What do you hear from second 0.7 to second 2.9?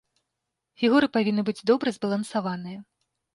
Фігуры павінны быць добра збалансаваныя.